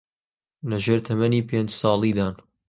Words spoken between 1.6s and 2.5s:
ساڵیدان